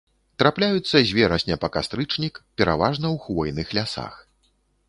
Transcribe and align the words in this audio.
Трапляюцца 0.43 1.01
з 1.09 1.17
верасня 1.17 1.59
па 1.65 1.69
кастрычнік 1.77 2.41
пераважна 2.63 3.05
ў 3.15 3.17
хвойных 3.27 3.67
лясах. 3.81 4.21